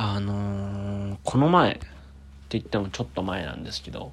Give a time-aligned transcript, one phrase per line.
[0.00, 1.86] あのー、この前って
[2.50, 4.12] 言ってもちょっと前なんですけど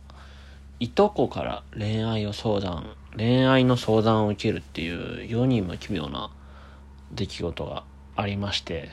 [0.80, 6.32] いとこから恋愛を相談恋愛の相談を受けるっていう世にも奇妙な
[7.12, 7.84] 出来事が
[8.16, 8.90] ありまして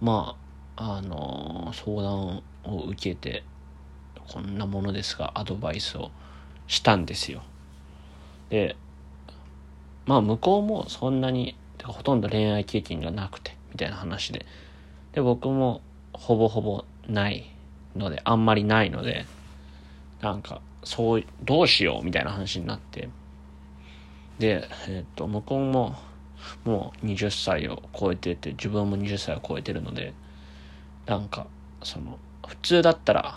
[0.00, 0.34] ま
[0.76, 3.44] ああのー、相談を受けて
[4.32, 6.10] こんなものですがアドバイスを
[6.68, 7.42] したんですよ。
[8.48, 8.76] で
[10.06, 11.54] まあ向こうもそんなに
[11.84, 14.46] ほとんど恋愛経験がなくてみたいな話で
[15.12, 15.80] で僕も
[16.12, 17.50] ほぼほぼない
[17.96, 19.26] のであんまりないので
[20.20, 23.08] なんかそうどうしようみたいな話になって。
[24.38, 25.96] でえっ、と向こうも
[26.64, 30.14] もう20歳を超えてて自分も20歳を超えてるので
[31.04, 31.46] なんか
[31.82, 33.34] その普通だったら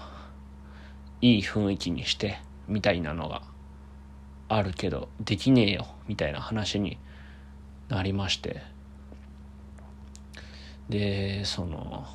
[1.19, 3.41] いい雰囲気にしてみたいなのが
[4.47, 6.97] あるけどできねえよみたいな話に
[7.89, 8.72] なりまして。
[10.89, 12.05] でその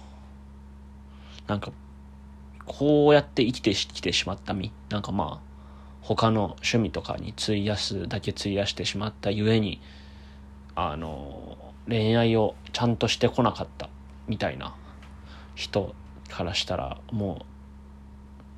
[1.47, 1.73] なんか
[2.67, 4.73] こうやって生きてきてしまった身。
[4.91, 5.49] なんかまあ
[6.03, 9.81] 他の趣味とかに費やすだけ費やしてしまったゆえに
[10.75, 11.57] あの
[11.89, 13.89] 恋愛をちゃんとしてこなかった。
[14.27, 14.75] みたいな。
[15.59, 15.93] 人
[16.31, 17.45] からしたらも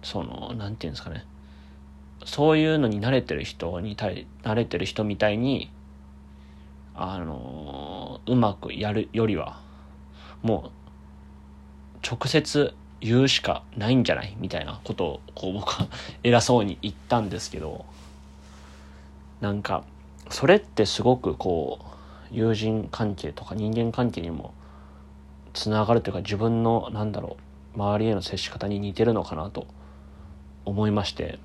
[0.03, 1.25] うその何て言うんですかね。
[2.27, 5.71] そういうのに慣れてる人に対慣れてる人みたいに
[6.95, 9.63] あのうまくやるよりは
[10.43, 10.71] も
[12.03, 15.89] う直接言うしかないんじゃないみたいなことをこう僕は
[16.23, 17.85] 偉そうに言ったんですけど
[19.41, 19.85] なんか
[20.29, 21.85] それってすごくこう
[22.31, 24.55] 友人関係とか人間関係にも
[25.53, 27.37] つながるというか自分のなんだろ
[27.75, 29.67] う周りへの接し方に似てるのかなと
[30.65, 31.39] 思いまして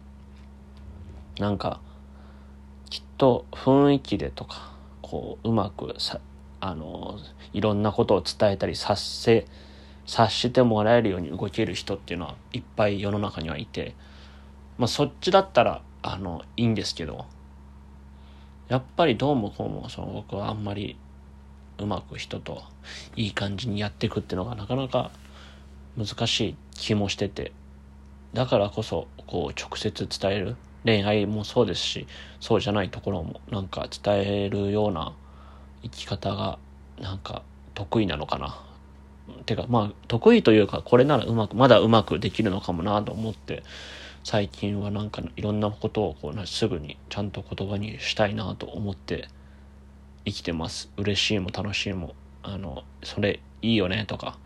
[1.39, 1.79] なんか
[2.89, 6.19] きっと雰囲気でとかこううまくさ
[6.67, 7.19] あの
[7.53, 9.45] いろんなことを伝えたり察せ
[10.07, 13.95] 察してもらえるように動ける人っていうのはいっぱい世の中にはいて、
[14.77, 17.25] まあ、そっちだったらあのいいんですけど
[18.67, 20.97] やっぱりどうもこうもその僕はあんまり
[21.77, 22.63] うまく人と
[23.15, 25.11] いい感じにやっていくっていうのがなかなか
[25.97, 27.51] 難しい気もしてて
[28.33, 32.07] だからこそこう直接伝える恋愛もそうですし
[32.39, 35.13] そうじゃないところもなんか伝えるような
[35.83, 36.59] 生き方が
[36.99, 38.61] なんか得意なのかな。
[39.45, 43.63] てかまあ得意というかこれならうまくまだうまくできるのかもなと思って
[44.23, 49.27] 最近はなんかいろんなことをこうすぐにちゃんと言葉にしたいなと思って
[50.25, 50.89] 生きてます。
[50.97, 52.15] 嬉しいも楽しいも。
[52.43, 54.37] あのそれいいよねとか。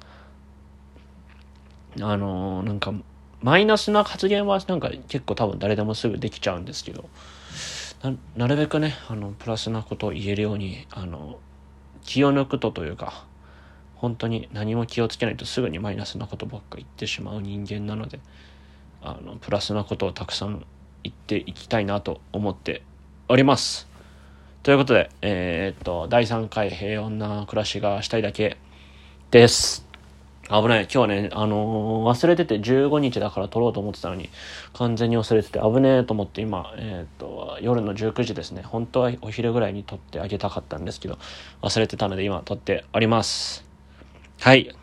[2.02, 2.94] あのなんか
[3.42, 7.10] マイナスな発言はなんか結構多分誰でもすぐできちゃうんですけど
[8.36, 11.40] なるべくねあのプラスなことを言えるようにあの
[12.10, 13.24] 気を抜くとというか
[13.96, 18.20] 本当に何も気をつけないとすぐにマイナスなことばっか言ってしまう人間なので
[19.04, 20.66] あのプラスなことをたくさん
[21.04, 22.82] 言っていきたいなと思って
[23.28, 23.88] おります。
[24.64, 28.58] ということで、えー、っと、第3回平穏な暮らしがしたいだけ
[29.32, 29.89] です。
[30.50, 30.84] 危ない。
[30.84, 34.30] 今日はね、あのー、忘れてて15日だから撮ろうと思ってたのに、
[34.74, 38.64] 完全に忘れてて危ねえと思って今、えー、っと、夜の19時ですね。
[38.64, 41.20] 本当はお昼ぐらいに撮ってあげたかったんですけど、
[41.62, 43.64] 忘れてたので今撮っております。
[44.40, 44.76] はい。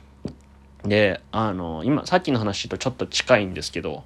[0.84, 4.04] で、あのー、今、さっきの話とちょっと近いんですけど、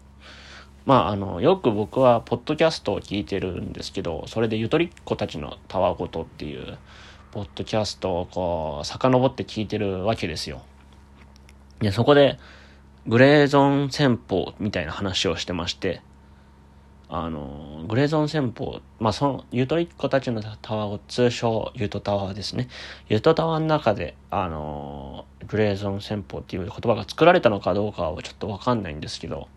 [0.87, 6.79] まあ、あの、よく僕は、ポッドキャストを聞いてるんですけど、それでゆとりっ子たちのたわごとっていう、
[7.33, 10.63] ポッドキャストをこう、遡って聞いてるわけですよ。
[11.81, 12.39] で、そこで、
[13.07, 16.03] グレーゾーン戦法みたいな話をしてまして、
[17.09, 22.69] あの、グレーゾーン戦法、まあ、その、ゆとりっ子たちのタワーを通称、ゆとタワーですね。
[23.09, 29.49] ゆとタワーの中で、あの、グレーゾーン戦法っていう言葉が作られたのかどうかはちょっとわかんないんですけど、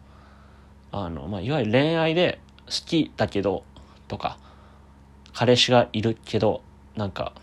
[0.91, 3.65] あの、まあ、いわゆる恋愛で好きだけど、
[4.07, 4.37] とか、
[5.33, 6.61] 彼氏がいるけど、
[6.95, 7.33] なんか、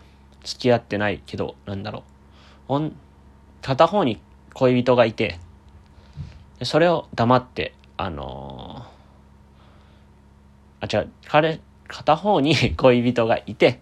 [0.43, 2.03] 付き合ってないけど、なんだろ
[2.67, 2.91] う。
[3.61, 4.19] 片方に
[4.53, 5.39] 恋人がいて、
[6.63, 13.79] それを黙って、あのー、あ、違う、彼、片方に 恋人がいて、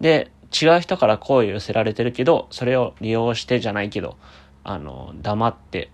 [0.00, 4.16] で、違う人から好意を寄せられてるけど、それを利用してじゃないけど、
[4.64, 5.90] あの、黙って、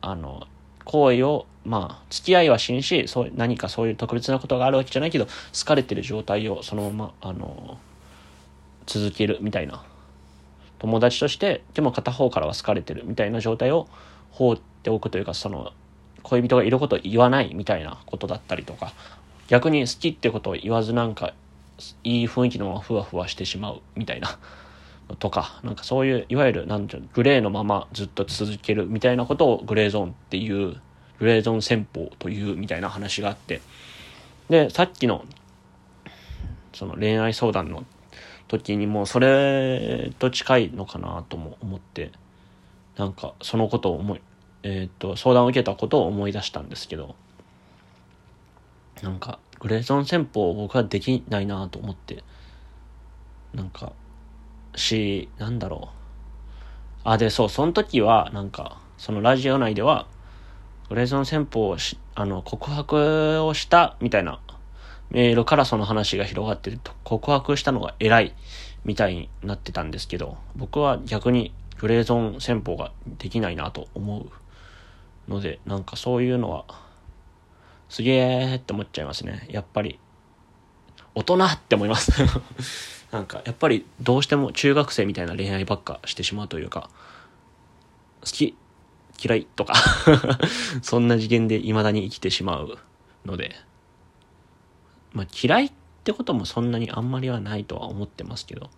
[0.00, 0.46] あの、
[0.84, 5.32] 好意を、まあ、付き合いはしんし、そう、何かそういう特別なことがあるわけじゃないけど、好
[5.66, 7.78] かれてる状態をそのまま、あの、
[8.86, 9.84] 続けるみたいな。
[10.82, 13.88] 友達としてでも片方からは好かれてるみたいな状態を
[14.30, 15.72] 放っておくというかその
[16.24, 18.92] 恋人がいることを言わないみたいなことだったりとか
[19.46, 21.34] 逆に好きってことを言わずなんか
[22.02, 24.38] いい雰囲気のままふわふわしてしまうみたいな
[25.18, 30.80] とか、なんかそういう、いわゆる、なんていうの、グレーのままずっと続けるみたいなことをグレーゾーンっていう、
[31.18, 33.60] グレーゾーン戦法というみたいな話があって、
[34.48, 35.24] で、さっきの、
[36.72, 37.84] その恋愛相談の
[38.58, 42.12] 時にもそれと近いのかなとも思って、
[42.96, 44.20] なんかそのことを思い、
[44.62, 47.16] えっ、と、相談を受けたことを思い出したんですけど、
[49.02, 52.22] なんか、グレーゾーン戦法を僕はできないなと思って、
[53.54, 53.92] なんか、
[54.76, 55.96] し、なんだろう。
[57.04, 60.06] あ、で、そう、その時は、なんか、そのラジオ内では、
[60.88, 64.40] グレーゾーン戦法をし、あの、告白をしたみたいな
[65.12, 68.34] メールからその話が広がってると、告白したのが偉い
[68.86, 76.64] みたいになってたんですけど、僕は逆にグレーゾーン戦法ができないなと思うので、なんかそういうのは、
[77.90, 79.46] すげえって思っちゃいますね。
[79.50, 79.98] やっぱり、
[81.14, 82.10] 大人って思います
[83.12, 86.88] なんか、やっぱりどうしても中学生みたいな恋愛ばっかしてしまうというか、
[88.22, 88.56] 好き、
[89.22, 89.74] 嫌いとか
[90.80, 92.78] そんな次元で未だに生きてしまう
[93.26, 93.54] ので、
[95.12, 95.72] まあ嫌いっ
[96.04, 98.70] てこともそんなにあんまりはないとは思ってますけど、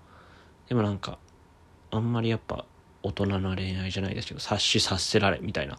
[0.68, 1.18] でもなんか、
[1.90, 2.64] あんまりやっぱ
[3.02, 5.78] 大人な恋愛じゃないですけど、察しさせられみたいな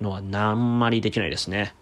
[0.00, 1.74] のはあんまりできないですね。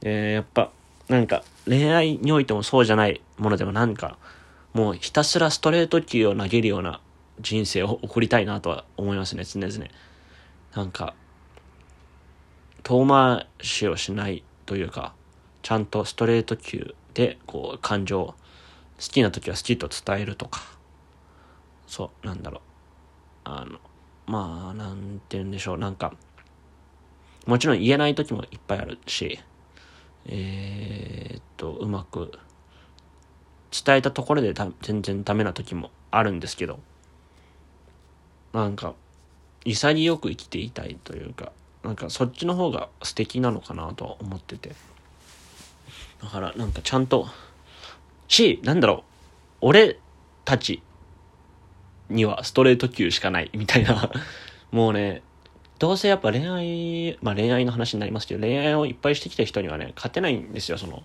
[0.00, 0.70] で、やっぱ、
[1.08, 4.18] なんか恋愛においてもそうじゃないものでもなんか、
[4.72, 7.00] もうひたすらストレート球を投げるような
[7.40, 9.86] 人生を送りたいなとは思いますね、常々。
[10.74, 11.14] なんか、
[12.82, 15.14] 遠回しをしないというか、
[15.62, 18.34] ちゃんとストレート球で、こう、感情、好
[18.98, 20.60] きな時は好きと伝えるとか、
[21.86, 22.60] そう、なんだろう。
[23.44, 23.78] あの、
[24.26, 26.14] まあ、なんて言うんでしょう、なんか、
[27.46, 29.40] もちろん言えない時もいっぱいあるし、
[30.26, 32.32] えー、っと、うまく
[33.70, 36.78] 伝えたところで全然ダメな時もあるんですけど、
[38.52, 38.94] なんか、
[39.64, 41.52] 潔く生きていたいというか、
[41.82, 44.74] なんかそっちの方が素敵なのかなと思ってて。
[46.22, 47.26] だからなんかちゃんと、
[48.28, 49.02] し、なんだろう、
[49.62, 49.98] 俺
[50.44, 50.82] たち
[52.08, 54.10] にはストレート級しかないみたいな
[54.70, 55.22] もうね、
[55.78, 61.02] どうせやっぱ恋愛、まあ恋愛の話になりますけど、恋愛をいっぱいしてきた人にはね、勝てないんですよ、その、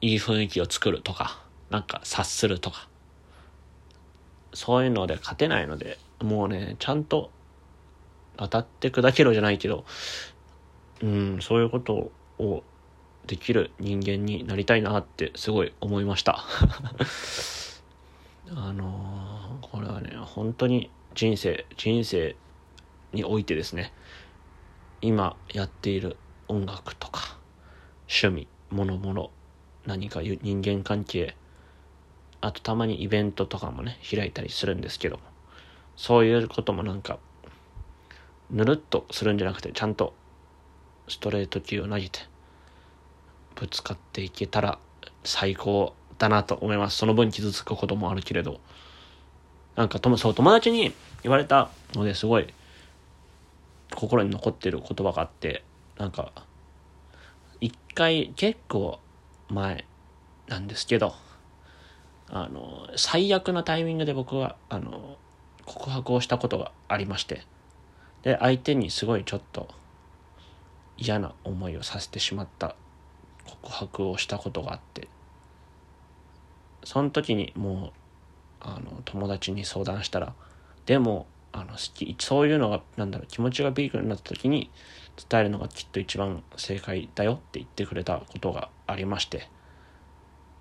[0.00, 2.88] いい雰囲気を作るとか、なんか察するとか。
[4.54, 7.30] そういうので勝てないので、もうね、ちゃんと
[8.36, 9.84] 当たって砕けろじゃないけど、
[11.02, 12.62] うん、そういうことを
[13.26, 16.44] できる人間になりたいなってすごい思いました。
[18.54, 22.36] あのー、これはね、本当に人生、人生
[23.12, 23.92] においてですね
[25.00, 26.16] 今やっている
[26.48, 27.38] 音楽とか
[28.08, 29.30] 趣味ものもの
[29.86, 31.36] 何か人間関係
[32.40, 35.22] あとたまにイベントとかもね開いたりするんですけども
[35.96, 37.18] そういうこともなんか
[38.50, 40.14] ぬるっとするんじゃなくてちゃんと
[41.08, 42.20] ストレート球を投げて
[43.54, 44.78] ぶつかっていけたら
[45.24, 46.96] 最高だなと思います。
[46.96, 48.60] その分傷つくこともあるけれど。
[49.76, 52.52] なんかともそう友達に言われたのですごい
[53.94, 55.64] 心に残ってる言葉があって
[55.98, 56.32] なんか
[57.60, 58.98] 一回結構
[59.48, 59.86] 前
[60.48, 61.14] なんですけど
[62.28, 65.16] あの最悪なタイミングで僕はあの
[65.64, 67.42] 告白をしたことがありまして
[68.22, 69.68] で相手にすごいちょっと
[70.96, 72.74] 嫌な思いをさせてしまった
[73.46, 75.08] 告白をしたことがあって
[76.84, 78.02] その時にもう
[78.60, 80.34] あの友達に相談したら
[80.86, 84.70] でもあの好きそういうのがなんだろう気持ちがビーグになった時に
[85.28, 89.48] 伝えるのがきっと一番正解だよって言ってくれたことがありまして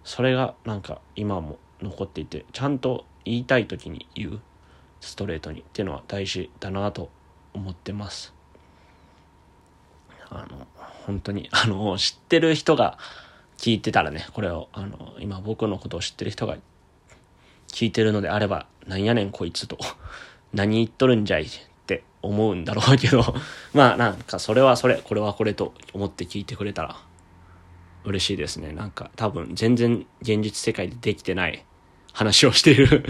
[0.03, 4.39] それがなんか今も残っていてちゃんと言いたい時に言う
[4.99, 7.09] ストレートにっていうのは大事だなと
[7.53, 8.33] 思ってます。
[10.29, 10.65] あの
[11.05, 12.97] 本当に あの知ってる人が
[13.57, 16.57] 聞いてたらねこれをあの今僕のことを知ってる人が
[17.67, 19.77] 聞いてるのであればなんやねんこいつと。
[20.53, 21.43] 何言っとるんじゃい？
[21.43, 21.47] っ
[21.87, 23.23] て思うんだろうけど。
[23.73, 26.97] まあなんかそれはそれ、これはこれと思って聞いてくれたら
[28.03, 28.73] 嬉しいですね。
[28.73, 31.63] なんか多分全然現実世界でできてない
[32.11, 33.05] 話をしている。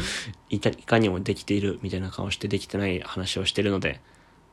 [0.49, 4.01] いかにもできているみたいな顔してできてない話をしてるので、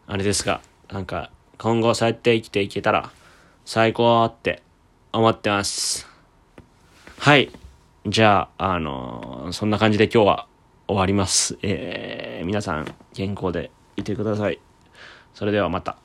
[0.06, 3.10] あれですが、なんか今後そうやって生きていけたら
[3.70, 4.62] 最高って
[5.12, 6.08] 思ってます。
[7.18, 7.50] はい。
[8.06, 10.46] じゃあ、あのー、そんな感じで今日は
[10.86, 11.58] 終わります。
[11.60, 14.58] えー、皆さん、健康でいてください。
[15.34, 15.98] それではまた。